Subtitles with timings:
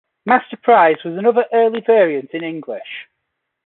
[0.27, 3.07] "Masterprize" was another early variant in English.